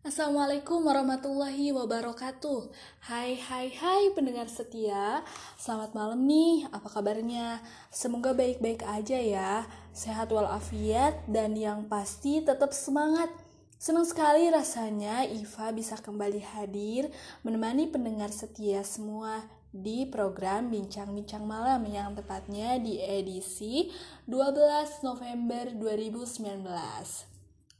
[0.00, 2.72] Assalamualaikum warahmatullahi wabarakatuh.
[3.04, 5.20] Hai hai hai pendengar setia.
[5.60, 7.60] Selamat malam nih, apa kabarnya?
[7.92, 9.68] Semoga baik-baik aja ya.
[9.92, 13.28] Sehat walafiat dan yang pasti tetap semangat.
[13.76, 17.12] Senang sekali rasanya Iva bisa kembali hadir
[17.44, 23.92] Menemani pendengar setia semua di program Bincang-Bincang Malam yang tepatnya di edisi
[24.24, 26.60] 12 November 2019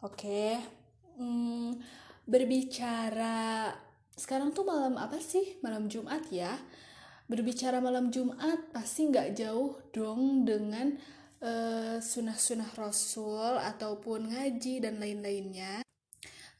[0.05, 0.57] Oke,
[1.21, 2.00] hmm,
[2.31, 3.75] berbicara
[4.15, 5.59] sekarang tuh malam apa sih?
[5.67, 6.55] Malam Jumat ya.
[7.27, 10.95] Berbicara malam Jumat pasti nggak jauh dong dengan
[11.41, 15.83] uh, sunah-sunah Rasul ataupun ngaji dan lain-lainnya.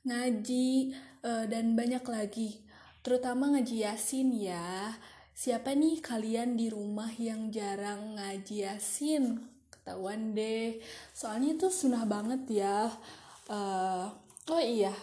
[0.09, 2.65] Ngaji uh, dan banyak lagi,
[3.05, 4.97] terutama ngaji Yasin ya.
[5.37, 9.43] Siapa nih kalian di rumah yang jarang ngaji Yasin?
[9.69, 10.81] Ketahuan deh.
[11.13, 12.89] Soalnya itu sunah banget ya.
[13.51, 14.09] Uh,
[14.49, 14.95] oh iya,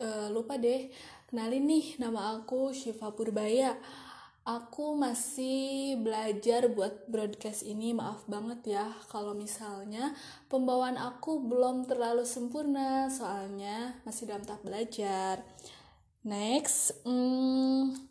[0.00, 0.88] uh, lupa deh
[1.28, 3.76] kenalin nih nama aku Syifa Purbaya.
[4.46, 8.86] Aku masih belajar buat broadcast ini maaf banget ya.
[9.10, 10.14] Kalau misalnya
[10.46, 15.42] pembawaan aku belum terlalu sempurna soalnya masih dalam tahap belajar.
[16.22, 18.06] Next hmm,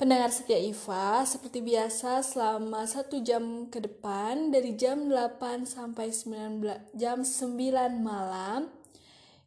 [0.00, 6.96] Pendengar setia Iva, seperti biasa selama satu jam ke depan dari jam 8 sampai 9,
[6.96, 8.79] jam 9 malam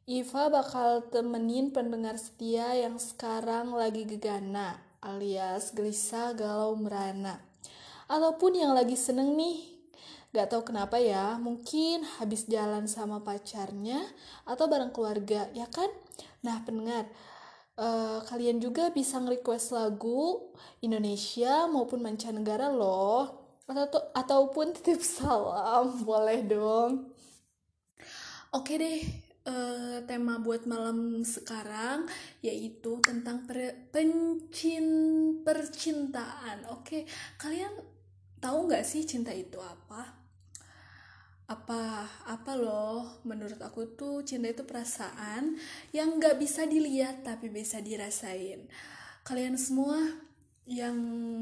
[0.04, 7.40] Iva bakal temenin pendengar setia yang sekarang lagi gegana alias gelisah galau merana.
[8.12, 9.64] Ataupun yang lagi seneng nih,
[10.36, 14.04] gak tahu kenapa ya, mungkin habis jalan sama pacarnya
[14.44, 15.88] atau bareng keluarga, ya kan?
[16.44, 17.08] Nah pendengar,
[17.80, 20.52] uh, kalian juga bisa nge-request lagu
[20.84, 23.40] Indonesia maupun mancanegara loh.
[23.72, 27.08] Atau ataupun titip salam, boleh dong.
[28.52, 32.08] Oke deh, uh, tema buat malam sekarang
[32.40, 34.86] yaitu tentang per pencin
[35.44, 36.68] percintaan.
[36.72, 37.08] Oke,
[37.40, 37.72] kalian
[38.40, 40.20] tahu nggak sih cinta itu apa?
[41.48, 43.24] Apa apa loh?
[43.28, 45.60] Menurut aku tuh cinta itu perasaan
[45.92, 48.68] yang nggak bisa dilihat tapi bisa dirasain.
[49.24, 50.00] Kalian semua
[50.64, 50.96] yang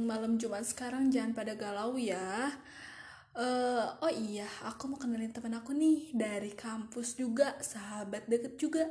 [0.09, 2.49] malam Jumat sekarang jangan pada galau ya
[3.31, 8.83] Uh, oh iya, aku mau kenalin teman aku nih dari kampus juga, sahabat deket juga.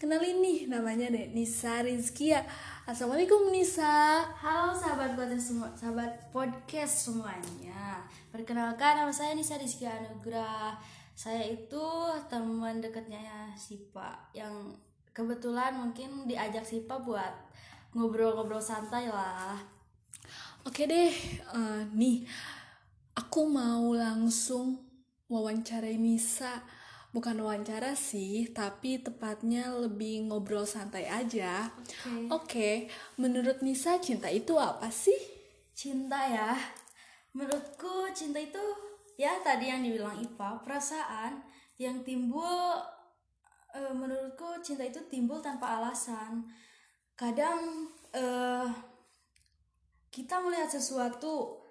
[0.00, 2.40] Kenalin nih, namanya deh Nisa Rizkia.
[2.88, 4.24] Assalamualaikum Nisa.
[4.40, 8.00] Halo sahabat podcast semua, sahabat podcast semuanya.
[8.32, 10.72] Perkenalkan nama saya Nisa Rizkia Anugrah.
[11.12, 11.84] Saya itu
[12.32, 14.72] teman dekatnya Sipa yang
[15.12, 17.36] kebetulan mungkin diajak Sipa buat
[17.92, 19.60] ngobrol-ngobrol santai lah.
[20.64, 21.12] Oke deh,
[21.52, 22.24] uh, nih
[23.16, 24.80] aku mau langsung
[25.28, 26.64] wawancarai Nisa
[27.12, 31.68] bukan wawancara sih tapi tepatnya lebih ngobrol santai aja.
[31.68, 32.08] Oke.
[32.08, 32.28] Okay.
[32.32, 32.74] okay,
[33.20, 35.16] menurut Nisa cinta itu apa sih?
[35.76, 36.56] Cinta ya.
[37.36, 38.60] Menurutku cinta itu
[39.20, 41.44] ya tadi yang dibilang Ipa perasaan
[41.76, 42.80] yang timbul
[43.72, 46.48] e, menurutku cinta itu timbul tanpa alasan.
[47.12, 48.24] Kadang e,
[50.12, 51.61] kita melihat sesuatu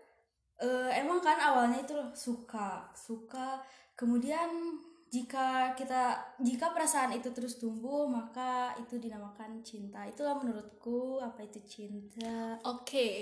[0.61, 3.59] uh, emang kan awalnya itu loh suka suka.
[3.97, 4.79] Kemudian
[5.11, 10.07] jika kita jika perasaan itu terus tumbuh maka itu dinamakan cinta.
[10.07, 12.61] Itulah menurutku apa itu cinta?
[12.63, 12.85] Oke.
[12.85, 13.15] Okay.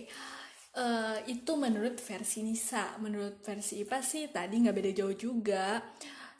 [0.70, 2.94] Uh, eh, itu menurut versi Nisa.
[3.02, 5.82] Menurut versi Ipa sih tadi nggak beda jauh juga.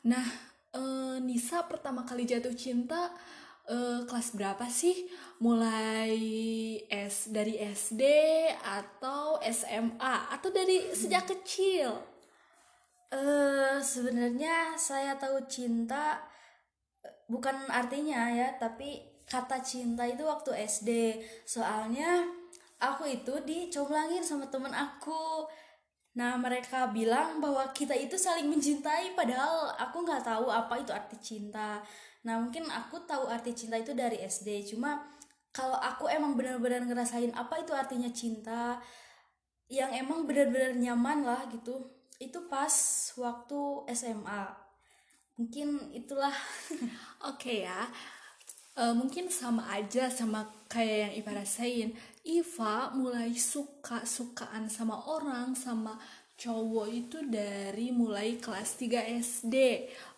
[0.06, 0.26] Nah
[0.78, 3.10] uh, Nisa pertama kali jatuh cinta
[3.70, 5.06] uh, kelas berapa sih?
[5.40, 6.18] Mulai
[6.90, 8.02] S dari SD
[8.60, 11.94] atau SMA atau dari sejak kecil?
[13.10, 16.20] Uh, sebenarnya saya tahu cinta
[17.30, 20.90] bukan artinya ya, tapi kata cinta itu waktu SD.
[21.46, 22.26] Soalnya
[22.82, 25.46] aku itu dicomblangin sama temen aku.
[26.18, 31.16] Nah mereka bilang bahwa kita itu saling mencintai padahal aku nggak tahu apa itu arti
[31.22, 31.78] cinta
[32.24, 35.00] nah mungkin aku tahu arti cinta itu dari SD cuma
[35.50, 38.78] kalau aku emang benar-benar ngerasain apa itu artinya cinta
[39.70, 41.88] yang emang benar-benar nyaman lah gitu
[42.20, 42.74] itu pas
[43.16, 43.60] waktu
[43.96, 44.70] SMA
[45.40, 46.36] mungkin itulah.
[47.32, 47.88] Oke okay ya.
[48.76, 51.88] Uh, mungkin sama aja sama kayak yang Iva rasain.
[52.20, 55.96] Iva mulai suka sukaan sama orang sama
[56.40, 59.56] cowok itu dari mulai kelas 3 SD.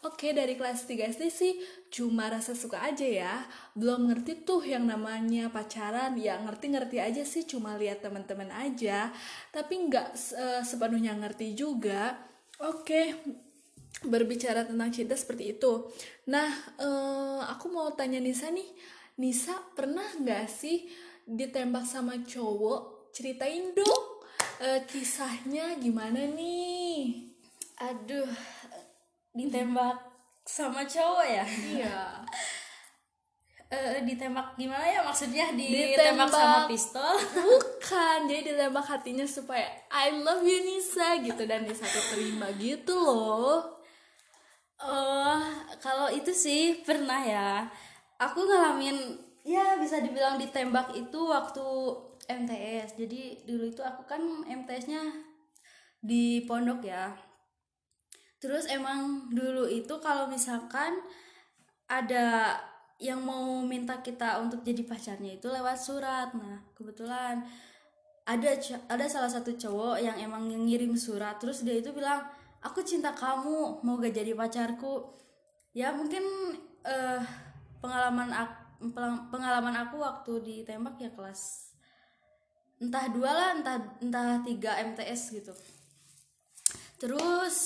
[0.07, 1.59] Oke, dari kelas 3 SD sih
[1.91, 3.43] cuma rasa suka aja ya.
[3.75, 6.15] Belum ngerti tuh yang namanya pacaran.
[6.15, 9.11] Ya ngerti-ngerti aja sih cuma lihat teman-teman aja.
[9.51, 12.15] Tapi nggak uh, sepenuhnya ngerti juga.
[12.63, 13.19] Oke.
[14.03, 15.87] berbicara tentang cinta seperti itu.
[16.27, 18.67] Nah, eh, aku mau tanya Nisa nih,
[19.23, 20.91] Nisa pernah nggak sih
[21.23, 23.15] ditembak sama cowok?
[23.15, 24.12] Ceritain dong
[24.63, 27.27] eh, kisahnya gimana nih?
[27.83, 28.31] Aduh,
[29.35, 29.99] ditembak
[30.47, 31.45] sama cowok ya?
[31.47, 31.99] Iya.
[33.73, 36.29] Eh, ditembak gimana ya maksudnya ditembak, Ditembak.
[36.29, 37.09] sama pistol?
[37.41, 43.81] Bukan, jadi ditembak hatinya supaya I love you Nisa gitu dan Nisa terima gitu loh.
[44.77, 45.41] Oh,
[45.81, 47.65] kalau itu sih pernah ya.
[48.21, 51.65] Aku ngalamin ya bisa dibilang ditembak itu waktu
[52.33, 52.97] MTS.
[52.97, 55.03] Jadi dulu itu aku kan MTS-nya
[56.01, 57.13] di pondok ya.
[58.43, 60.99] Terus emang dulu itu kalau misalkan
[61.87, 62.59] ada
[63.03, 66.31] yang mau minta kita untuk jadi pacarnya itu lewat surat.
[66.35, 67.45] Nah, kebetulan
[68.23, 68.55] ada
[68.87, 72.23] ada salah satu cowok yang emang ngirim surat terus dia itu bilang
[72.63, 75.11] aku cinta kamu mau gak jadi pacarku
[75.75, 76.23] ya mungkin
[76.87, 77.21] eh,
[77.83, 78.95] pengalaman aku,
[79.27, 81.72] pengalaman aku waktu ditembak ya kelas
[82.83, 85.55] entah dua lah entah entah tiga MTS gitu.
[86.99, 87.57] Terus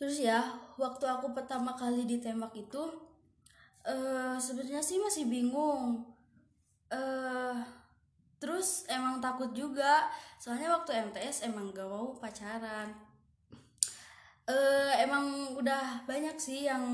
[0.00, 0.40] terus ya
[0.80, 2.80] waktu aku pertama kali ditembak itu
[3.84, 6.08] eh sebenarnya sih masih bingung.
[6.88, 7.56] Eh
[8.40, 10.08] terus emang takut juga.
[10.40, 12.88] Soalnya waktu MTS emang gak mau pacaran.
[14.48, 16.84] Eh emang udah banyak sih yang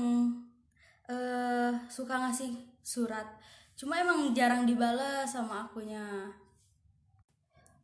[1.07, 2.51] eh suka ngasih
[2.83, 3.42] surat
[3.73, 6.33] cuma emang jarang dibales sama akunya.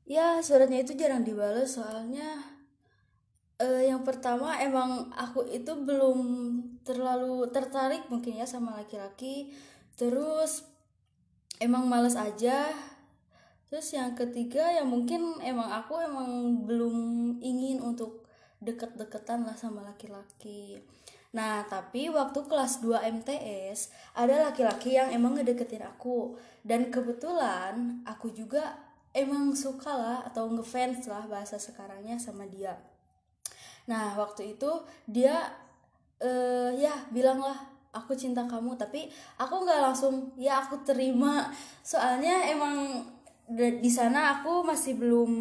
[0.10, 2.58] Ya suratnya itu jarang dibales soalnya
[3.60, 6.20] eh yang pertama emang aku itu belum
[6.88, 9.54] terlalu tertarik mungkin ya sama laki-laki.
[10.00, 10.66] Terus
[11.62, 12.72] emang males aja.
[13.70, 16.96] Terus yang ketiga ya mungkin emang aku emang belum
[17.38, 18.26] ingin untuk
[18.60, 20.82] deket-deketan lah sama laki-laki
[21.30, 26.34] nah tapi waktu kelas 2 MTS ada laki-laki yang emang ngedeketin aku
[26.66, 28.82] dan kebetulan aku juga
[29.14, 32.82] emang suka lah atau ngefans lah bahasa sekarangnya sama dia
[33.90, 34.70] Nah, waktu itu
[35.10, 35.50] dia
[36.22, 37.58] eh ya bilanglah
[37.90, 39.10] aku cinta kamu, tapi
[39.42, 41.50] aku nggak langsung ya aku terima.
[41.82, 43.02] Soalnya emang
[43.58, 45.32] di sana aku masih belum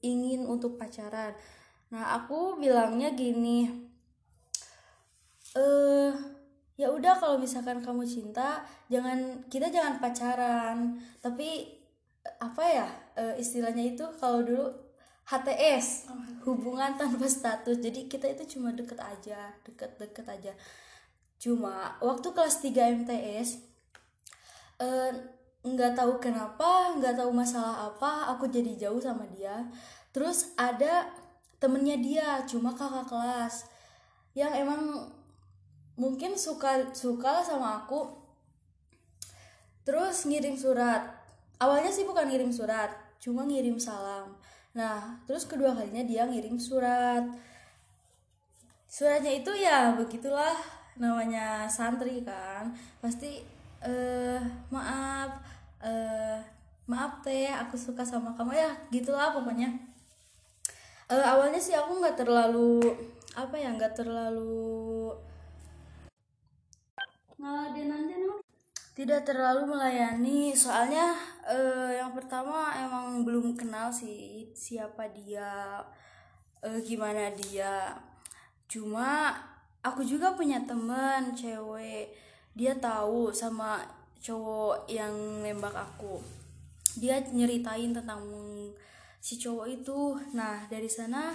[0.00, 1.36] ingin untuk pacaran.
[1.92, 3.68] Nah, aku bilangnya gini,
[5.54, 6.12] eh
[6.74, 10.98] ya udah kalau misalkan kamu cinta, jangan kita jangan pacaran.
[11.22, 11.70] Tapi
[12.40, 14.66] apa ya eh, istilahnya itu kalau dulu
[15.24, 16.10] HTS
[16.44, 17.78] hubungan tanpa status.
[17.80, 20.52] Jadi kita itu cuma deket aja deket-deket aja.
[21.40, 23.48] Cuma waktu kelas 3 MTS
[24.82, 25.12] eh,
[25.64, 29.64] nggak tahu kenapa nggak tahu masalah apa aku jadi jauh sama dia.
[30.12, 31.08] Terus ada
[31.62, 33.64] temennya dia cuma kakak kelas.
[34.36, 34.82] Yang emang
[35.94, 38.10] mungkin suka suka lah sama aku
[39.84, 41.02] terus ngirim surat.
[41.60, 42.90] Awalnya sih bukan ngirim surat
[43.22, 44.34] cuma ngirim salam.
[44.74, 47.22] Nah terus kedua kalinya dia ngirim surat.
[48.90, 50.56] Suratnya itu ya begitulah
[50.98, 52.74] namanya santri kan.
[52.98, 53.44] Pasti
[53.84, 54.40] eh
[54.72, 55.30] maaf
[55.84, 56.40] eh
[56.90, 59.94] maaf teh aku suka sama kamu ya gitulah pokoknya.
[61.12, 62.80] Eh, awalnya sih aku nggak terlalu
[63.36, 64.93] apa ya nggak terlalu
[67.44, 68.14] ngeladenan
[68.94, 71.18] tidak terlalu melayani soalnya
[71.50, 75.82] eh, yang pertama emang belum kenal sih siapa dia
[76.62, 77.98] eh, gimana dia.
[78.70, 79.34] Cuma
[79.82, 82.14] aku juga punya temen cewek.
[82.54, 83.82] Dia tahu sama
[84.22, 86.22] cowok yang nembak aku.
[86.94, 88.22] Dia nyeritain tentang
[89.18, 90.22] si cowok itu.
[90.38, 91.34] Nah dari sana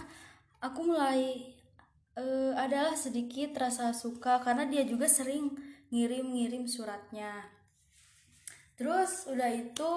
[0.64, 1.44] aku mulai
[2.16, 7.50] eh, adalah sedikit rasa suka karena dia juga sering ngirim-ngirim suratnya.
[8.78, 9.94] Terus udah itu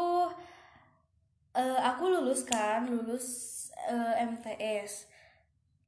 [1.56, 3.26] eh, aku lulus kan lulus
[3.88, 5.12] eh, MTS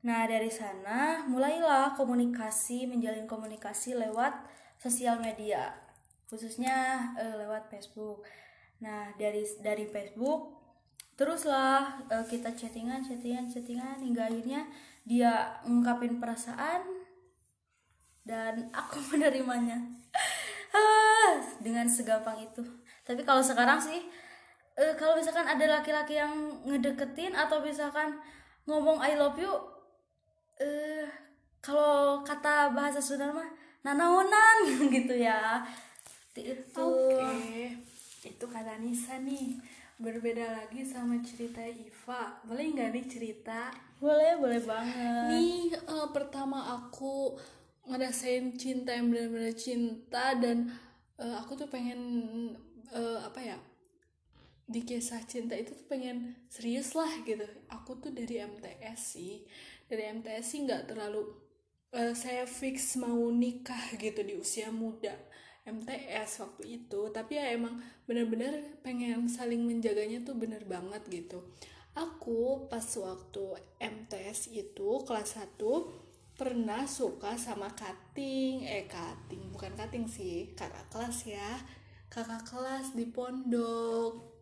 [0.04, 4.36] nah dari sana mulailah komunikasi menjalin komunikasi lewat
[4.76, 5.72] sosial media
[6.28, 8.28] khususnya eh, lewat Facebook.
[8.84, 10.60] Nah dari dari Facebook
[11.16, 14.68] teruslah eh, kita chattingan chattingan chattingan hingga akhirnya
[15.08, 16.84] dia ngungkapin perasaan
[18.24, 19.78] dan aku menerimanya.
[20.74, 22.64] Ah, dengan segampang itu.
[23.04, 24.00] Tapi kalau sekarang sih
[24.74, 26.34] eh, kalau misalkan ada laki-laki yang
[26.66, 28.18] ngedeketin atau misalkan
[28.66, 29.52] ngomong I love you
[30.58, 31.06] eh
[31.60, 33.46] kalau kata bahasa Sunda mah
[33.86, 35.62] nanaonan gitu ya.
[36.34, 36.82] Itu.
[36.82, 37.70] Oke,
[38.26, 39.54] itu kata Nisa nih.
[39.94, 42.42] berbeda lagi sama cerita Iva.
[42.42, 43.70] Boleh nggak nih cerita?
[44.02, 45.30] Boleh boleh banget.
[45.30, 47.38] Nih uh, pertama aku
[47.84, 50.72] ngerasain cinta yang benar-benar cinta dan
[51.20, 52.00] uh, aku tuh pengen
[52.90, 53.58] uh, apa ya
[54.64, 57.44] di kisah cinta itu tuh pengen serius lah gitu.
[57.68, 59.44] Aku tuh dari MTS sih.
[59.84, 61.28] Dari MTS sih nggak terlalu
[61.92, 65.12] uh, saya fix mau nikah gitu di usia muda
[65.68, 67.00] MTS waktu itu.
[67.12, 67.76] Tapi ya emang
[68.08, 71.44] bener-bener pengen saling menjaganya tuh bener banget gitu.
[71.94, 73.44] Aku pas waktu
[73.78, 75.60] MTS itu kelas 1
[76.34, 78.66] pernah suka sama cutting.
[78.66, 81.50] Eh cutting bukan cutting sih kakak kelas ya.
[82.10, 84.34] Kakak kelas di pondok.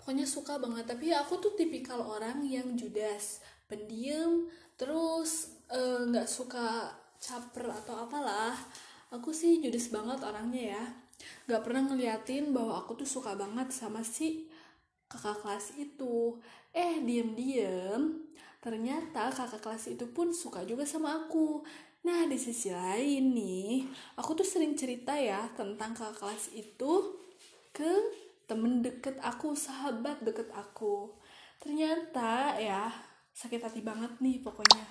[0.00, 0.88] Pokoknya suka banget.
[0.88, 4.48] Tapi aku tuh tipikal orang yang judas pendiam
[4.80, 6.88] terus eh, nggak uh, suka
[7.20, 8.56] caper atau apalah.
[9.12, 10.84] Aku sih judes banget orangnya ya.
[11.48, 14.48] Nggak pernah ngeliatin bahwa aku tuh suka banget sama si
[15.08, 16.40] kakak kelas itu.
[16.72, 18.28] Eh diem-diem
[18.68, 21.64] ternyata kakak kelas itu pun suka juga sama aku.
[22.04, 23.88] Nah di sisi lain nih
[24.20, 27.16] aku tuh sering cerita ya tentang kakak kelas itu
[27.72, 27.88] ke
[28.44, 31.16] temen deket aku sahabat deket aku.
[31.56, 32.92] Ternyata ya
[33.32, 34.84] sakit hati banget nih pokoknya.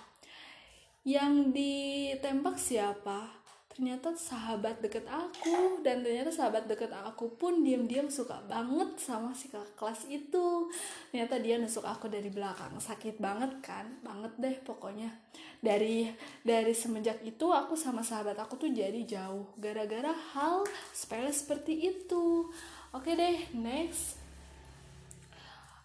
[1.06, 3.37] Yang ditembak siapa
[3.78, 9.54] ternyata sahabat deket aku dan ternyata sahabat deket aku pun diam-diam suka banget sama si
[9.54, 10.66] kakak kelas itu.
[11.14, 12.74] Ternyata dia nusuk aku dari belakang.
[12.82, 13.86] Sakit banget kan?
[14.02, 15.14] Banget deh pokoknya.
[15.62, 16.10] Dari
[16.42, 19.46] dari semenjak itu aku sama sahabat aku tuh jadi jauh.
[19.62, 22.50] Gara-gara hal sepele seperti itu.
[22.98, 24.18] Oke deh next.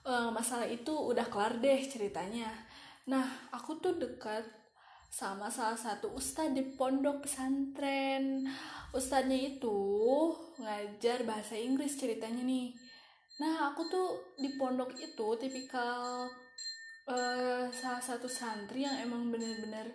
[0.01, 2.49] Uh, masalah itu udah kelar deh ceritanya.
[3.05, 4.62] Nah aku tuh dekat
[5.13, 8.49] sama salah satu ustadz di pondok pesantren.
[8.97, 9.79] Ustadznya itu
[10.57, 12.73] ngajar bahasa Inggris ceritanya nih.
[13.45, 14.09] Nah aku tuh
[14.41, 16.33] di pondok itu tipikal
[17.05, 19.93] uh, salah satu santri yang emang bener-bener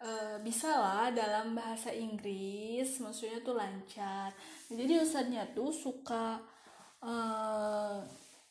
[0.00, 4.32] uh, bisa lah dalam bahasa Inggris maksudnya tuh lancar.
[4.72, 6.40] Jadi ustadznya tuh suka
[7.04, 8.00] uh,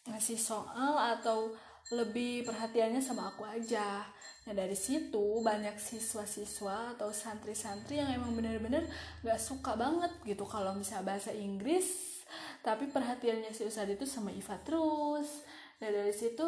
[0.06, 1.50] ngasih soal atau
[1.92, 4.08] lebih perhatiannya sama aku aja.
[4.48, 8.88] Nah dari situ banyak siswa-siswa atau santri-santri yang emang bener-bener
[9.20, 12.20] gak suka banget gitu kalau misalnya bahasa Inggris.
[12.64, 15.44] Tapi perhatiannya si Ustadz itu sama Iva terus.
[15.84, 16.44] Nah dari situ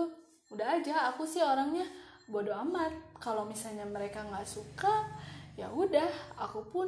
[0.56, 1.84] udah aja aku sih orangnya
[2.32, 3.20] bodo amat.
[3.20, 5.12] Kalau misalnya mereka nggak suka
[5.60, 6.88] ya udah aku pun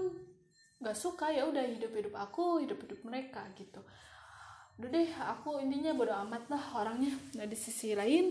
[0.79, 1.35] nggak suka.
[1.35, 3.83] Ya udah hidup hidup aku hidup hidup mereka gitu
[4.77, 7.13] udah deh aku intinya bodo amat lah orangnya.
[7.33, 8.29] Nah di sisi lain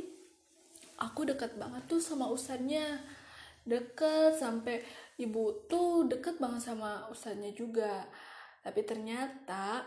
[1.03, 3.03] aku dekat banget tuh sama ustadznya.
[3.67, 4.79] Deket sampai
[5.19, 8.07] ibu tuh deket banget sama ustadznya juga.
[8.63, 9.83] Tapi ternyata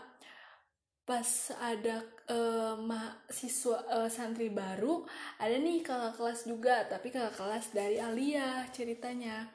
[1.08, 1.26] pas
[1.58, 5.02] ada uh, mahasiswa uh, santri baru
[5.42, 9.48] ada nih kakak kelas juga tapi kakak kelas dari Alia ceritanya.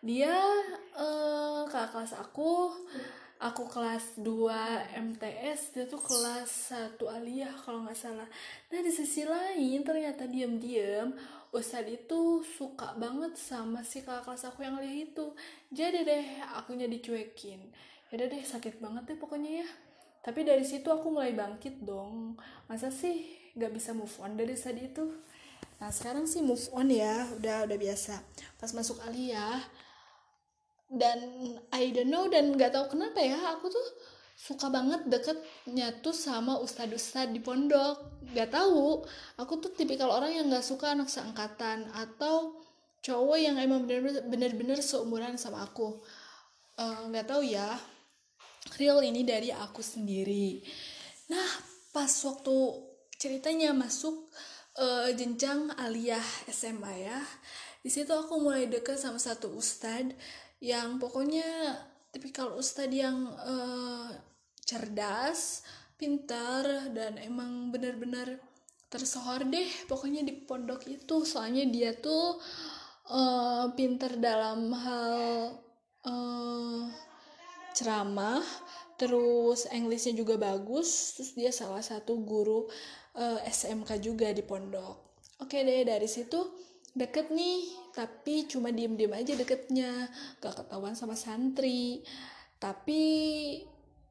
[0.00, 0.32] Dia
[0.96, 2.72] uh, kakak kelas aku
[3.38, 8.26] aku kelas 2 MTS dia tuh kelas 1 aliyah kalau nggak salah.
[8.70, 11.14] Nah di sisi lain ternyata diam-diam
[11.54, 15.26] Ustadz itu suka banget sama si kakak kelas aku yang aliyah itu.
[15.70, 17.62] Jadi deh akunya dicuekin.
[18.10, 19.68] Ya deh sakit banget deh pokoknya ya.
[20.20, 22.36] Tapi dari situ aku mulai bangkit dong.
[22.66, 25.08] Masa sih nggak bisa move on dari saat itu?
[25.78, 28.18] Nah sekarang sih move on ya udah udah biasa.
[28.58, 29.62] Pas masuk aliyah
[30.88, 31.20] dan
[31.68, 33.86] I don't know dan nggak tahu kenapa ya aku tuh
[34.38, 38.24] suka banget deketnya tuh sama ustadz ustadz di pondok.
[38.32, 39.04] Nggak tahu
[39.36, 42.56] aku tuh tipikal orang yang nggak suka anak seangkatan atau
[43.02, 43.84] cowok yang emang
[44.30, 46.00] bener-bener seumuran sama aku.
[46.78, 47.68] Eh, nggak uh, tahu ya
[48.78, 50.62] real ini dari aku sendiri.
[51.28, 51.50] Nah
[51.90, 52.56] pas waktu
[53.18, 54.30] ceritanya masuk
[54.78, 57.18] uh, jenjang aliyah SMA ya
[57.82, 60.14] di situ aku mulai deket sama satu ustadz
[60.58, 61.78] yang pokoknya
[62.10, 64.10] tipikal ustadz yang uh,
[64.66, 65.62] cerdas,
[65.98, 68.38] pintar dan emang benar-benar
[68.88, 71.22] tersohor deh pokoknya di pondok itu.
[71.22, 72.40] Soalnya dia tuh
[73.12, 75.16] uh, pintar dalam hal
[76.04, 76.82] uh,
[77.76, 78.42] ceramah
[78.98, 82.66] terus Inggrisnya juga bagus terus dia salah satu guru
[83.14, 85.22] uh, SMK juga di pondok.
[85.38, 86.42] Oke deh dari situ
[86.98, 90.06] deket nih tapi cuma diem-diem aja deketnya.
[90.38, 92.06] Gak ketahuan sama santri.
[92.62, 93.02] Tapi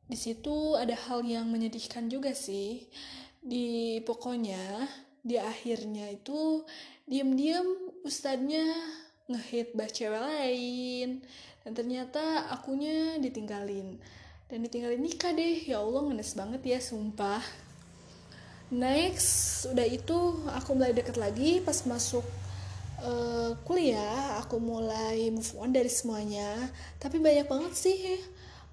[0.07, 2.83] di situ ada hal yang menyedihkan juga sih.
[3.39, 4.87] Di pokoknya
[5.23, 6.67] di akhirnya itu
[7.07, 7.67] diem-diem
[8.03, 8.67] ustadznya
[9.31, 11.23] ngehit bah cewek lain.
[11.63, 13.99] Dan ternyata akunya ditinggalin.
[14.51, 15.63] Dan ditinggalin nikah deh.
[15.63, 17.43] Ya Allah ngenes banget ya sumpah.
[18.67, 22.27] Next udah itu aku mulai deket lagi pas masuk
[23.03, 26.53] uh, kuliah aku mulai move on dari semuanya.
[26.97, 27.99] Tapi banyak banget sih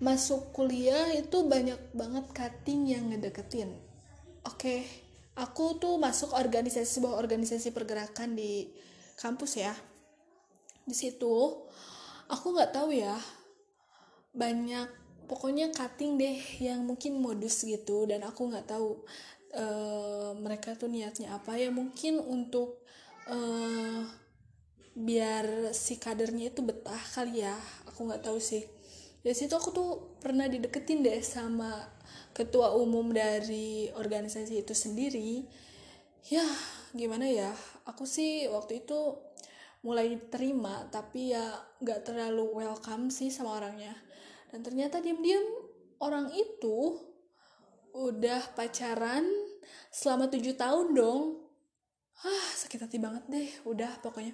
[0.02, 3.72] masuk kuliah itu banyak banget cutting yang ngedeketin.
[4.44, 4.80] Oke okay.
[5.38, 8.68] aku tuh masuk organisasi sebuah organisasi pergerakan di
[9.16, 9.74] kampus ya.
[10.84, 11.64] Di situ
[12.28, 13.16] aku nggak tahu ya
[14.34, 14.90] banyak
[15.30, 18.04] pokoknya cutting deh yang mungkin modus gitu.
[18.04, 19.00] Dan aku nggak tahu
[19.56, 21.56] uh, mereka tuh niatnya apa.
[21.56, 22.84] Ya mungkin untuk
[23.28, 24.04] uh,
[24.94, 27.56] biar si kadernya itu betah kali ya.
[27.90, 28.64] Aku nggak tahu sih.
[29.24, 29.90] Dari situ aku tuh
[30.20, 31.72] pernah dideketin deh sama
[32.36, 35.48] ketua umum dari organisasi itu sendiri.
[36.28, 36.44] Ya
[36.92, 37.52] gimana ya?
[37.88, 39.16] Aku sih waktu itu
[39.84, 41.44] mulai terima tapi ya
[41.84, 43.92] nggak terlalu welcome sih sama orangnya.
[44.52, 45.44] Dan ternyata diam-diam
[46.00, 47.00] orang itu
[47.94, 49.24] udah pacaran
[49.88, 51.43] selama tujuh tahun dong
[52.24, 53.48] ah sakit hati banget deh.
[53.68, 54.32] Udah pokoknya.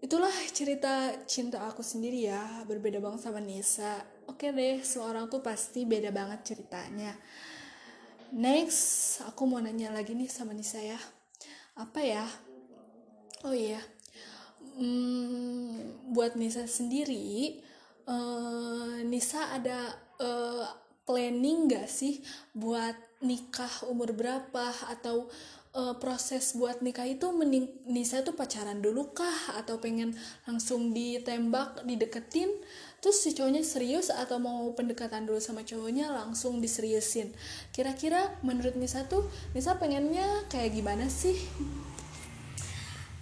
[0.00, 2.64] Itulah cerita cinta aku sendiri ya.
[2.64, 4.00] Berbeda banget sama Nisa.
[4.26, 7.12] Oke deh semua tuh pasti beda banget ceritanya.
[8.32, 10.98] Next aku mau nanya lagi nih sama Nisa ya.
[11.76, 12.24] Apa ya?
[13.44, 13.80] Oh iya.
[14.80, 17.60] Hmm, buat Nisa sendiri
[18.10, 20.64] uh, Nisa ada uh,
[21.04, 22.22] planning gak sih
[22.54, 24.72] buat nikah umur berapa?
[24.90, 25.30] Atau
[25.74, 29.58] uh, proses buat nikah itu mending Nisa tuh pacaran dulu kah?
[29.58, 30.14] Atau pengen
[30.46, 32.50] langsung ditembak dideketin?
[33.00, 37.32] Terus si cowoknya serius atau mau pendekatan dulu sama cowoknya langsung diseriusin?
[37.72, 41.38] Kira-kira menurut Nisa tuh Nisa pengennya kayak gimana sih?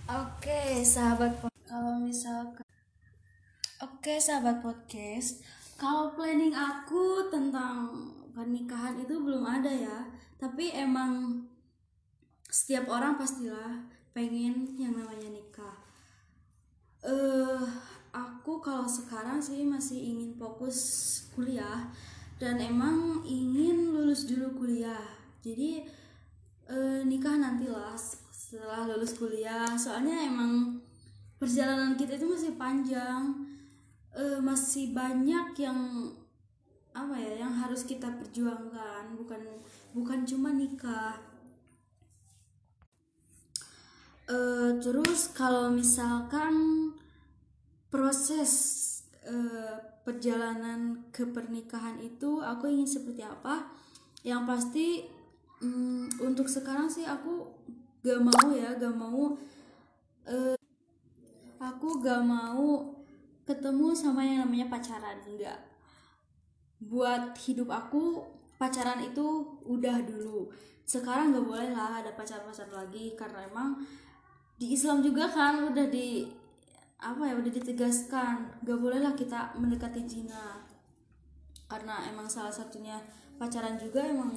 [0.09, 1.37] Oke sahabat
[1.69, 2.65] kalau misalkan
[3.79, 5.45] Oke sahabat podcast
[5.79, 9.99] kalau planning aku tentang pernikahan itu belum ada ya.
[10.43, 11.47] Tapi emang
[12.49, 13.85] setiap orang pastilah
[14.17, 15.77] pengen yang namanya nikah.
[17.05, 17.63] Eh uh,
[18.11, 20.79] aku kalau sekarang sih masih ingin fokus
[21.37, 21.93] kuliah
[22.41, 25.05] dan emang ingin lulus dulu kuliah.
[25.45, 25.85] Jadi
[26.73, 27.95] uh, nikah nantilah
[28.33, 29.77] setelah lulus kuliah.
[29.77, 30.81] Soalnya emang
[31.37, 33.45] perjalanan kita itu masih panjang.
[34.17, 36.11] Uh, masih banyak yang
[36.97, 39.15] apa ya yang harus kita perjuangkan.
[39.15, 39.41] Bukan
[39.93, 41.28] bukan cuma nikah
[44.29, 46.55] uh, terus kalau misalkan
[47.89, 48.53] proses
[49.25, 53.69] uh, perjalanan ke pernikahan itu aku ingin seperti apa?
[54.23, 54.87] Yang pasti
[55.65, 57.49] um, untuk sekarang sih aku
[58.05, 59.35] gak mau ya gak mau
[60.29, 60.57] uh,
[61.59, 62.95] aku gak mau
[63.49, 65.57] ketemu sama yang namanya pacaran enggak
[66.79, 68.23] buat hidup aku
[68.59, 70.51] pacaran itu udah dulu.
[70.87, 73.83] Sekarang gak boleh lah ada pacar-pacar lagi karena emang
[74.59, 76.27] di Islam juga kan udah di
[76.99, 80.67] apa ya udah ditegaskan gak bolehlah kita mendekati zina.
[81.71, 82.99] Karena emang salah satunya
[83.39, 84.35] pacaran juga emang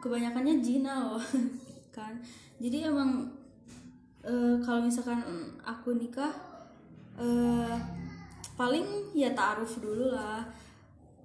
[0.00, 1.20] kebanyakannya zina loh
[1.96, 2.16] kan.
[2.56, 3.28] Jadi emang
[4.24, 5.20] e, kalau misalkan
[5.60, 6.32] aku nikah
[7.20, 7.28] e,
[8.56, 10.40] paling ya taaruf dulu lah.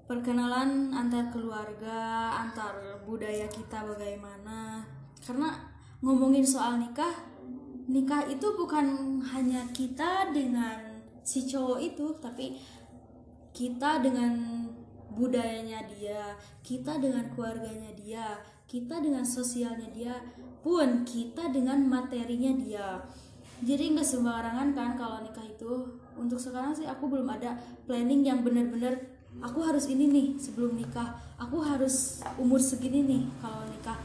[0.05, 2.75] Perkenalan antar keluarga antar
[3.07, 4.83] budaya kita bagaimana.
[5.23, 5.49] Karena
[6.03, 7.34] ngomongin soal nikah
[7.85, 12.57] nikah itu bukan hanya kita dengan si cowok itu tapi
[13.55, 14.65] kita dengan
[15.15, 20.13] budayanya dia kita dengan keluarganya dia kita dengan sosialnya dia
[20.65, 22.87] pun kita dengan materinya dia.
[23.61, 26.01] Jadi nggak sembarangan kan kalau nikah itu?
[26.17, 27.53] Untuk sekarang sih aku belum ada
[27.85, 28.97] planning yang benar-benar
[29.39, 31.21] aku harus ini nih sebelum nikah.
[31.37, 33.95] Aku harus umur segini nih kalau nikah.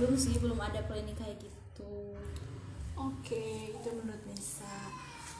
[0.00, 1.59] Belum sih belum ada planning kayak gitu
[3.00, 4.76] Oke, itu menurut Nisa.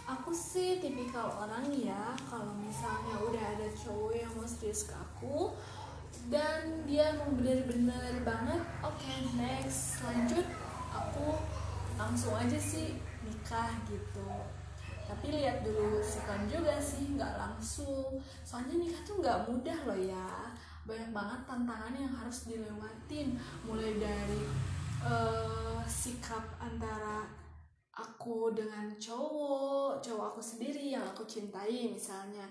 [0.09, 5.53] Aku sih tipikal orang ya, kalau misalnya udah ada cowok yang mau serius ke aku
[6.33, 10.49] dan dia mau bener-bener banget, oke okay, next lanjut,
[10.89, 11.37] aku
[12.01, 12.97] langsung aja sih
[13.29, 14.33] nikah gitu.
[15.05, 18.17] Tapi lihat dulu sikon juga sih, nggak langsung.
[18.41, 20.49] Soalnya nikah tuh nggak mudah loh ya,
[20.89, 23.37] banyak banget tantangan yang harus dilewatin,
[23.69, 24.49] mulai dari
[25.05, 27.29] uh, sikap antara
[28.01, 32.49] aku dengan cowok cowok aku sendiri yang aku cintai misalnya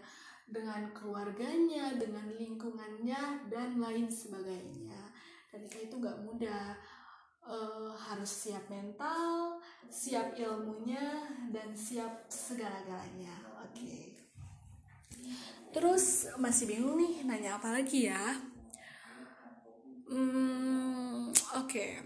[0.50, 5.14] dengan keluarganya dengan lingkungannya dan lain sebagainya.
[5.50, 6.78] Dan itu gak mudah.
[7.40, 9.58] Uh, harus siap mental
[9.90, 13.34] siap ilmunya dan siap segala-galanya.
[13.66, 13.74] Oke.
[13.74, 14.06] Okay.
[15.70, 18.38] terus masih bingung nih nanya apa lagi ya?
[20.10, 22.02] Hmm, oke Oke,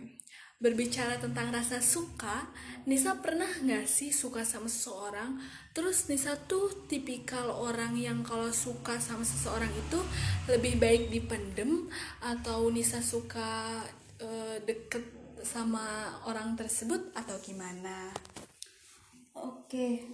[0.63, 2.47] berbicara tentang rasa suka,
[2.87, 5.35] Nisa pernah nggak sih suka sama seseorang?
[5.75, 9.99] Terus Nisa tuh tipikal orang yang kalau suka sama seseorang itu
[10.47, 11.91] lebih baik dipendem
[12.23, 13.83] atau Nisa suka
[14.23, 15.03] eh, deket
[15.43, 18.15] sama orang tersebut atau gimana?
[19.35, 20.07] Oke.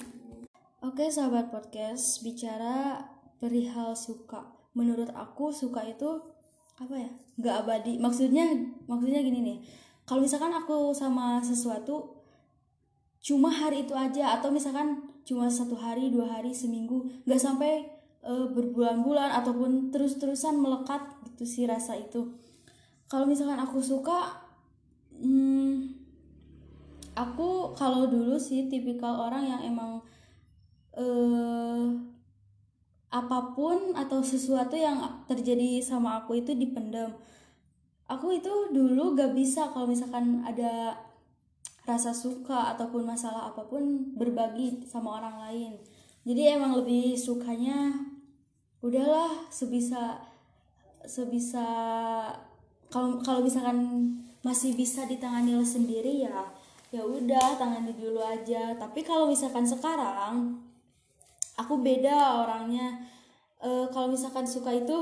[0.81, 3.05] Oke, sahabat podcast, bicara
[3.37, 4.49] perihal suka.
[4.73, 6.09] Menurut aku suka itu
[6.81, 7.11] apa ya?
[7.37, 8.01] Gak abadi.
[8.01, 8.49] Maksudnya
[8.89, 9.59] maksudnya gini nih.
[10.09, 12.17] Kalau misalkan aku sama sesuatu
[13.21, 17.85] cuma hari itu aja atau misalkan cuma satu hari, dua hari, seminggu, nggak sampai
[18.25, 22.25] eh, berbulan-bulan ataupun terus-terusan melekat gitu sih rasa itu.
[23.05, 24.49] Kalau misalkan aku suka
[25.13, 25.93] hmm,
[27.13, 30.01] aku kalau dulu sih tipikal orang yang emang
[30.97, 31.85] eh
[33.13, 37.13] apa pun atau sesuatu yang terjadi sama aku itu dipendam
[38.09, 40.97] aku itu dulu gak bisa kalau misalkan ada
[41.85, 45.73] rasa suka ataupun masalah apa pun berbagi sama orang lain.
[46.25, 47.93] Jadi emang lebih sukanya
[48.81, 50.21] udahlah sebisa
[51.05, 51.65] sebisa
[52.89, 53.77] kalau kalau misalkan
[54.45, 56.45] masih bisa ditangani sendiri ya
[56.89, 58.73] ya udah tangani dulu aja.
[58.77, 60.57] Tapi kalau misalkan sekarang
[61.57, 63.05] aku beda orangnya.
[63.59, 64.95] Eh, kalau misalkan suka itu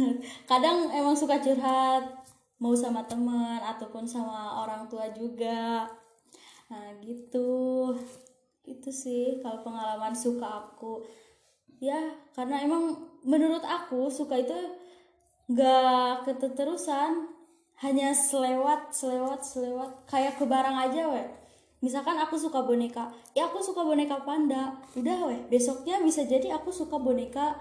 [0.50, 2.17] kadang emang suka curhat
[2.58, 5.86] mau sama teman ataupun sama orang tua juga.
[6.70, 7.94] Nah gitu.
[8.66, 11.06] Itu sih kalau pengalaman suka aku.
[11.78, 14.58] Ya karena emang menurut aku suka itu
[15.48, 17.30] gak keterusan
[17.78, 19.90] hanya selewat selewat selewat.
[20.10, 21.28] Kayak ke barang aja weh
[21.78, 23.06] misalkan aku suka boneka
[23.38, 24.82] ya aku suka boneka panda.
[24.98, 27.54] Udah weh besoknya bisa jadi aku suka boneka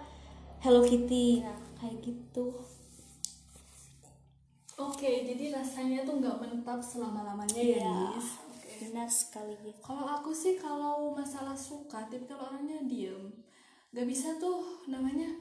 [0.66, 1.46] Hello Kitty.
[1.46, 2.58] Nah kayak gitu
[4.78, 7.98] Oke, jadi rasanya tuh nggak menetap selama-lamanya ya, Iya.
[8.14, 8.30] Nis?
[8.46, 8.72] Oke.
[8.86, 13.26] benar sekali Kalau aku sih kalau masalah suka, tipikal orangnya diem.
[13.90, 15.34] Gak bisa tuh namanya.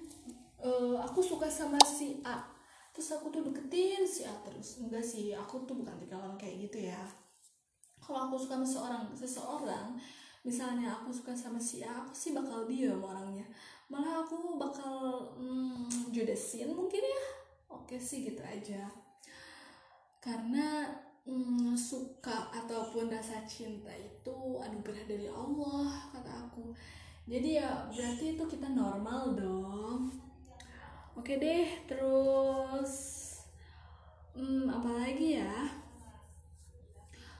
[0.56, 2.40] eh, aku suka sama si A,
[2.88, 4.80] terus aku tuh deketin si A terus.
[4.80, 6.96] Enggak sih, aku tuh bukan tipikal orang kayak gitu ya.
[8.00, 9.88] Kalau aku suka sama seorang, seseorang,
[10.48, 13.44] misalnya aku suka sama si A, aku sih bakal diem orangnya.
[13.92, 17.22] Malah aku bakal hmm, judesin mungkin ya.
[17.68, 19.05] Oke sih gitu aja
[20.26, 20.90] karena
[21.22, 26.74] mm, suka ataupun rasa cinta itu anugerah dari Allah kata aku.
[27.30, 30.10] Jadi ya berarti itu kita normal dong.
[31.14, 32.92] Oke deh terus
[34.34, 35.70] hmm, apa lagi ya?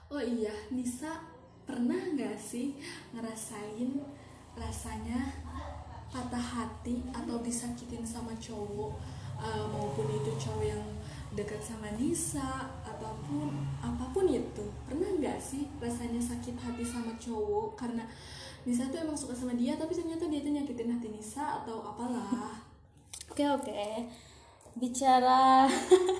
[0.07, 1.19] Oh iya Nisa
[1.67, 2.79] pernah nggak sih
[3.11, 3.99] ngerasain
[4.55, 5.27] rasanya
[6.07, 8.95] patah hati atau disakitin sama cowok
[9.43, 10.83] eh, maupun itu cowok yang
[11.35, 12.65] dekat sama Nisa
[12.97, 18.01] apa pun apa pun itu pernah nggak sih rasanya sakit hati sama cowok karena
[18.65, 22.57] Nisa tuh emang suka sama dia tapi ternyata dia tuh nyakitin hati Nisa atau apalah
[23.37, 23.85] Oke oke.
[24.81, 25.69] Bicara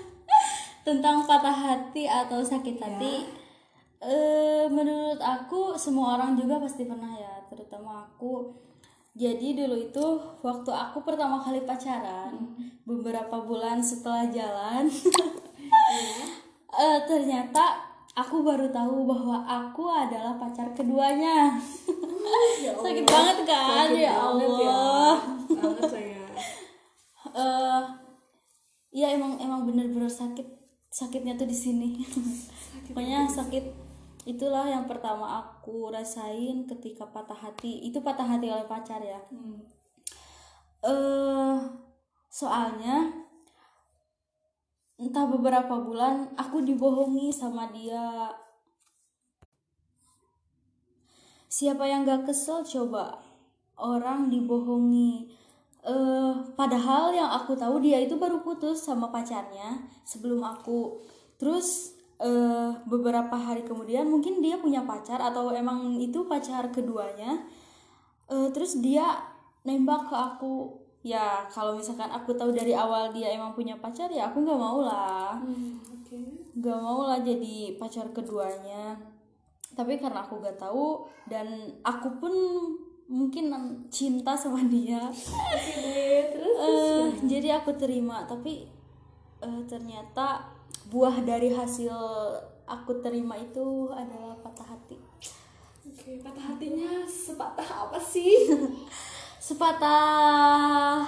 [0.88, 3.26] tentang patah hati atau sakit hati,
[4.06, 8.54] eh menurut aku semua orang juga pasti pernah ya, terutama aku.
[9.18, 10.06] Jadi dulu itu
[10.46, 12.54] waktu aku pertama kali pacaran,
[12.86, 14.86] beberapa bulan setelah jalan,
[16.78, 17.88] eh, ternyata
[18.18, 21.58] aku baru tahu bahwa aku adalah pacar keduanya.
[22.84, 23.90] Sakit banget kan?
[23.90, 25.16] Sakit ya banget Allah.
[25.54, 25.92] banget
[27.38, 27.84] eh
[28.90, 30.48] ya emang emang bener-bener sakit
[30.90, 32.02] sakitnya tuh di sini.
[32.90, 33.86] Pokoknya sakit
[34.26, 37.86] itulah yang pertama aku rasain ketika patah hati.
[37.86, 39.22] Itu patah hati oleh pacar ya.
[39.30, 39.62] Hmm.
[40.86, 41.58] eh
[42.30, 43.27] soalnya
[44.98, 48.34] entah beberapa bulan aku dibohongi sama dia.
[51.48, 53.22] Siapa yang gak kesel coba.
[53.78, 55.30] Orang dibohongi.
[55.86, 61.00] Eh padahal yang aku tahu dia itu baru putus sama pacarnya sebelum aku.
[61.38, 67.46] Terus eh beberapa hari kemudian mungkin dia punya pacar atau emang itu pacar keduanya.
[68.28, 69.24] Eh, terus dia
[69.64, 74.28] nembak ke aku ya kalau misalkan aku tahu dari awal dia emang punya pacar ya
[74.28, 75.40] aku nggak mau lah.
[75.40, 75.80] Hmm,
[76.60, 79.00] nggak mau lah jadi pacar keduanya.
[79.72, 81.46] Tapi karena aku gak tahu dan
[81.86, 82.34] aku pun
[83.06, 83.54] mungkin
[83.94, 85.06] cinta sama dia.
[86.34, 86.58] Terus?
[86.58, 88.66] Eh, jadi aku terima tapi
[89.40, 90.50] eh, ternyata
[90.90, 91.94] buah dari hasil
[92.66, 94.98] aku terima itu adalah patah hati.
[95.88, 98.50] Oke patah hatinya sepatah apa sih
[99.48, 101.08] sepatah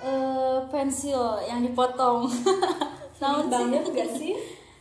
[0.00, 2.24] eh, pensil yang dipotong.
[3.18, 3.50] Sih?
[3.50, 4.30] banget gak sih?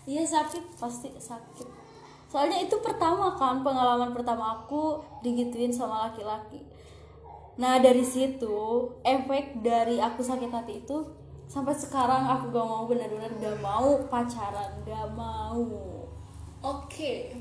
[0.05, 0.77] Iya sakit.
[0.77, 1.65] Pasti sakit.
[2.29, 6.61] Soalnya itu pertama kan pengalaman pertama aku digituin sama laki-laki.
[7.57, 11.01] Nah dari situ efek dari aku sakit hati itu
[11.49, 15.65] sampai sekarang aku gak mau benar-benar gak mau pacaran gak mau.
[16.61, 17.33] Oke,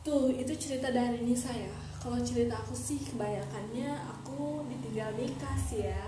[0.00, 1.87] tuh itu cerita dari Nisa ya.
[1.98, 6.06] Kalau cerita aku sih kebanyakannya aku ditinggal nikah sih ya.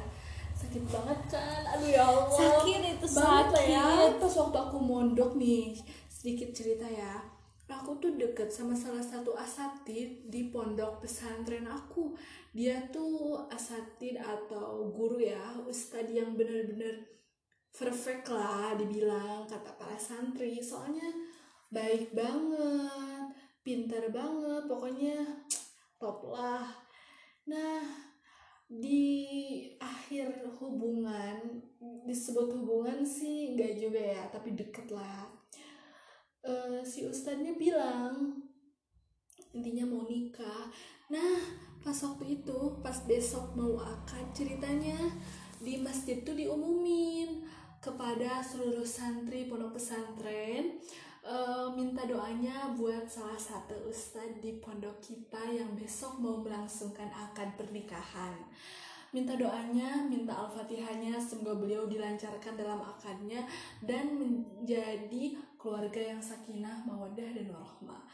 [0.55, 2.39] Sakit banget kan, aduh ya Allah.
[2.39, 3.85] Sakit itu Banget ya.
[3.85, 4.13] sakit.
[4.23, 5.75] Pas waktu aku mondok nih,
[6.07, 7.19] sedikit cerita ya.
[7.71, 12.15] Aku tuh deket sama salah satu asatid di pondok pesantren aku.
[12.51, 17.07] Dia tuh asatid atau guru ya, ustadz yang bener-bener
[17.71, 20.59] perfect lah dibilang kata para santri.
[20.59, 21.07] Soalnya
[21.71, 25.19] baik banget, pintar banget, pokoknya
[26.01, 26.65] top lah.
[27.45, 27.85] Nah,
[28.65, 29.13] di
[29.77, 31.61] akhir hubungan
[32.09, 35.29] disebut hubungan sih nggak juga ya, tapi deket lah.
[36.41, 38.41] Eh, si ustadznya bilang
[39.53, 40.73] intinya mau nikah.
[41.13, 41.37] Nah,
[41.85, 44.97] pas waktu itu, pas besok mau akad ceritanya
[45.61, 47.45] di masjid tuh diumumin
[47.81, 50.81] kepada seluruh santri pondok pesantren
[51.25, 57.53] eh, minta doanya buat salah satu ustadz di pondok kita yang besok mau melangsungkan akad
[57.57, 58.37] pernikahan.
[59.11, 63.43] Minta doanya, minta al-fatihahnya, semoga beliau dilancarkan dalam akadnya
[63.83, 68.07] dan menjadi keluarga yang sakinah, mawadah dan warahmah.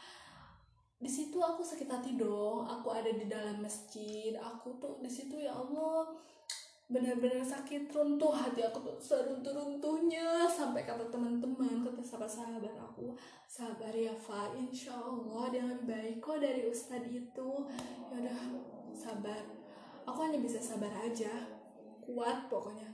[0.97, 2.65] Di situ aku sakit hati dong.
[2.65, 4.33] Aku ada di dalam masjid.
[4.41, 6.09] Aku tuh di situ ya Allah
[6.87, 13.11] benar-benar sakit runtuh hati aku tuh seruntuh-runtuhnya sampai kata teman-teman kata sahabat-sahabat aku
[13.43, 17.51] sabar ya Fa insya Allah dia lebih baik kok dari ustadz itu.
[18.11, 18.39] Ya udah
[18.95, 19.43] sabar.
[20.07, 21.31] Aku hanya bisa sabar aja.
[22.03, 22.87] Kuat pokoknya.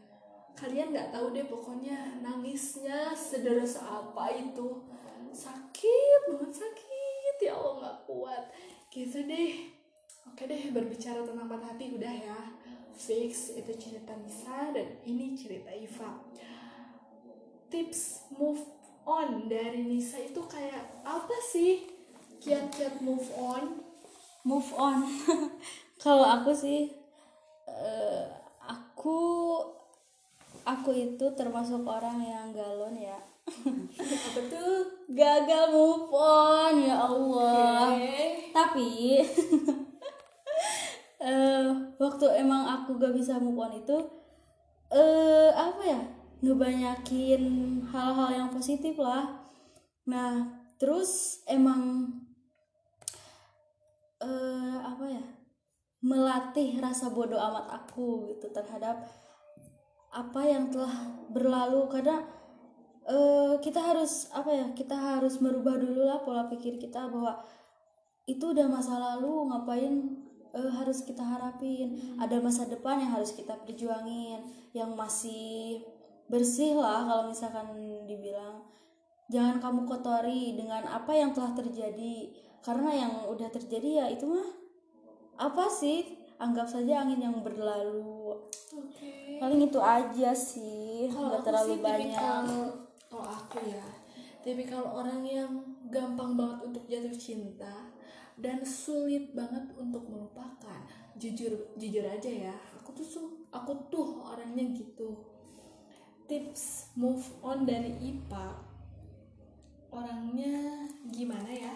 [0.58, 4.82] Kalian nggak tahu deh pokoknya nangisnya sederas apa itu.
[5.34, 7.36] Sakit banget sakit.
[7.46, 8.44] Ya Allah nggak kuat.
[8.90, 9.70] Gitu deh.
[10.30, 12.40] Oke deh berbicara tentang patah hati udah ya
[12.96, 16.22] fix itu cerita Nisa dan ini cerita Iva.
[17.68, 18.62] Tips move
[19.04, 21.90] on dari Nisa itu kayak apa sih?
[22.40, 23.82] Kiat-kiat move on?
[24.46, 25.04] Move on.
[26.04, 26.92] Kalau aku sih
[27.68, 28.26] eh,
[28.64, 29.20] aku
[30.64, 33.20] aku itu termasuk orang yang galon ya.
[34.00, 35.04] Apa tuh?
[35.12, 37.92] Gagal move on ya Allah.
[37.92, 38.52] Oke.
[38.56, 39.20] tapi
[42.34, 43.98] emang aku gak bisa move on itu
[44.94, 46.02] eh apa ya
[46.44, 47.44] ngebanyakin
[47.90, 49.48] hal-hal yang positif lah.
[50.06, 52.12] Nah terus emang
[54.22, 55.24] eh apa ya
[56.04, 59.08] melatih rasa bodoh amat aku gitu terhadap
[60.14, 60.94] apa yang telah
[61.32, 61.88] berlalu.
[61.90, 62.22] Karena
[63.08, 67.40] eh kita harus apa ya kita harus merubah dulu lah pola pikir kita bahwa
[68.24, 70.23] itu udah masa lalu ngapain
[70.54, 71.98] eh, harus kita harapin.
[72.22, 75.82] Ada masa depan yang harus kita perjuangin yang masih
[76.30, 77.74] bersih lah kalau misalkan
[78.06, 78.64] dibilang.
[79.28, 82.32] Jangan kamu kotori dengan apa yang telah terjadi.
[82.64, 84.48] Karena yang udah terjadi ya itu mah
[85.42, 86.22] apa sih?
[86.38, 88.38] Anggap saja angin yang berlalu.
[88.74, 89.38] Oke.
[89.38, 92.10] paling itu aja sih Kalau nggak terlalu sih banyak.
[92.10, 92.42] tipikal
[93.06, 93.86] kalau aku ya.
[94.42, 95.52] Tipikal orang yang
[95.94, 97.93] gampang banget untuk jatuh cinta
[98.38, 100.82] dan sulit banget untuk melupakan.
[101.18, 105.16] Jujur jujur aja ya aku tuh su- aku tuh orangnya gitu.
[106.28, 108.48] Tips move on dari IPA
[109.94, 111.76] orangnya gimana ya?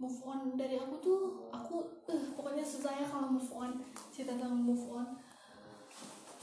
[0.00, 1.20] Move on dari aku tuh
[1.52, 5.20] aku eh, pokoknya susah ya kalau move on cerita tentang move on.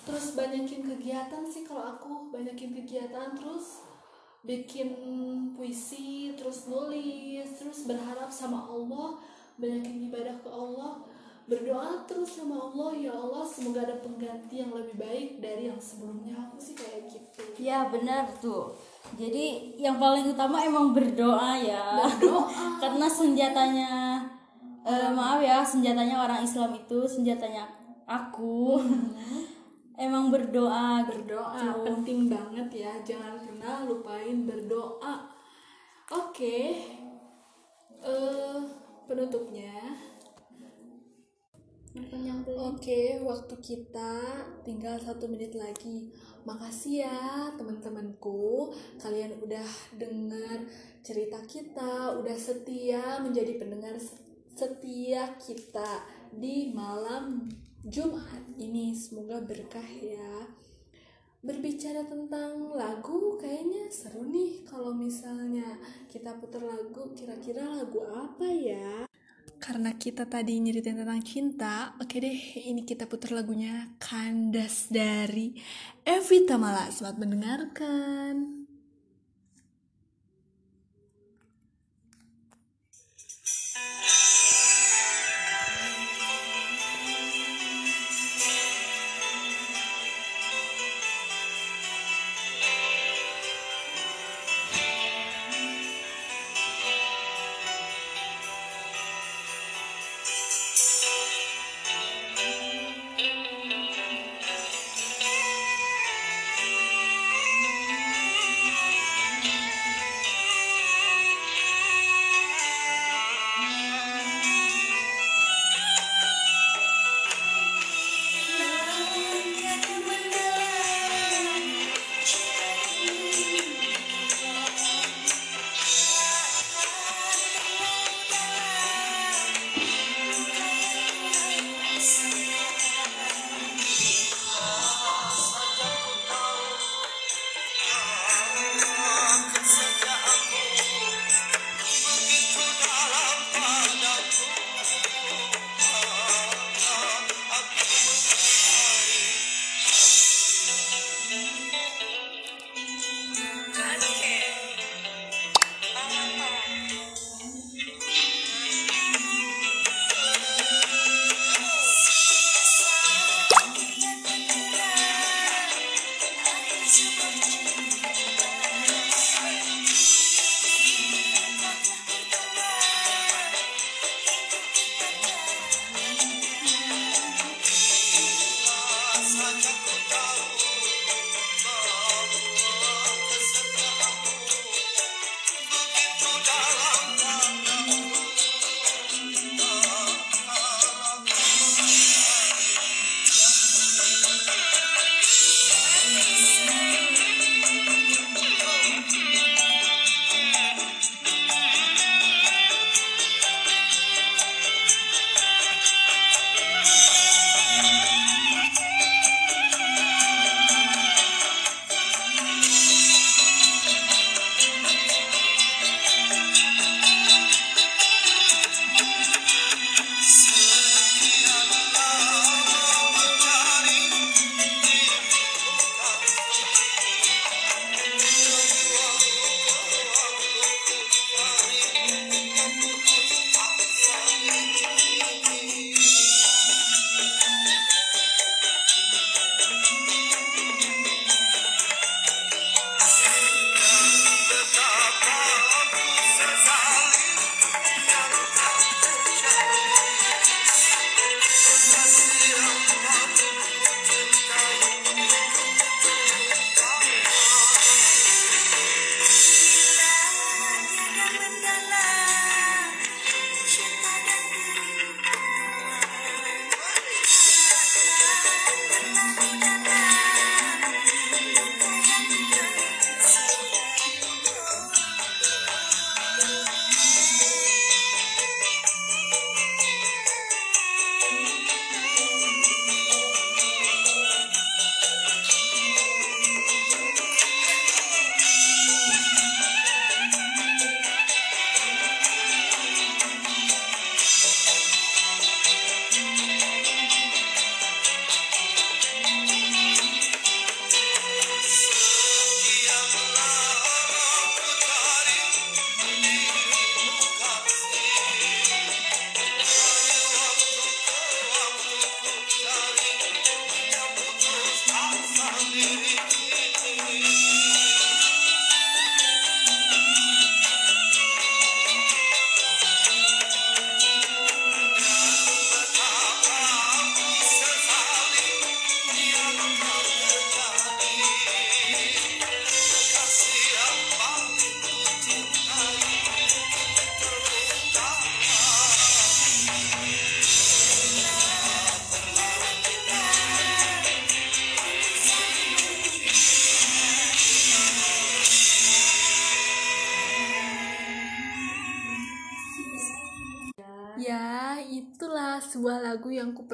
[0.03, 3.92] Terus banyakin kegiatan sih kalau aku banyakin kegiatan terus
[4.43, 4.91] bikin
[5.55, 9.15] puisi terus nulis terus berharap sama Allah
[9.55, 10.99] banyakin ibadah ke Allah
[11.43, 16.39] berdoa terus sama Allah ya Allah semoga ada pengganti yang lebih baik dari yang sebelumnya.
[16.47, 17.43] Aku sih kayak gitu.
[17.59, 18.71] Ya benar tuh.
[19.19, 21.99] Jadi yang paling utama emang berdoa ya.
[21.99, 22.47] Berdoa.
[22.81, 23.91] karena senjatanya
[24.87, 27.67] eh, maaf ya senjatanya orang Islam itu senjatanya
[28.07, 28.79] aku
[29.97, 31.05] emang berdoa.
[31.05, 31.81] Berdoa gitu.
[31.85, 32.93] penting banget ya.
[33.03, 35.29] Jangan pernah lupain berdoa.
[36.11, 36.57] Oke.
[38.03, 38.59] Eh
[39.07, 39.97] penutupnya.
[42.63, 44.17] Oke, waktu kita
[44.65, 46.09] tinggal satu menit lagi.
[46.41, 50.57] Makasih ya teman-temanku, kalian udah dengar
[51.05, 53.95] cerita kita, udah setia menjadi pendengar
[54.57, 56.03] setia kita
[56.33, 57.45] di malam
[57.83, 58.95] Jumat ini.
[58.95, 60.47] Semoga berkah ya.
[61.43, 65.75] berbicara tentang lagu kayaknya seru nih kalau misalnya
[66.07, 69.03] kita putar lagu kira-kira lagu apa ya
[69.59, 75.51] karena kita tadi nyeritain tentang cinta oke deh ini kita putar lagunya Kandas dari
[76.07, 78.62] Evita Mala selamat mendengarkan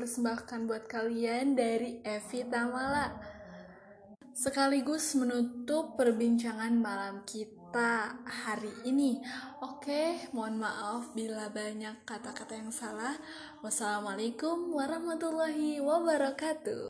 [0.09, 3.13] kupersembahkan buat kalian dari Evi Tamala.
[4.33, 9.21] sekaligus menutup perbincangan malam kita hari ini.
[9.61, 13.21] Oke, mohon maaf bila banyak kata-kata yang salah.
[13.61, 16.87] Wassalamualaikum warahmatullahi wabarakatuh.